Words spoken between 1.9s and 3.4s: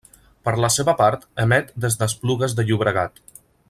d'Esplugues de Llobregat.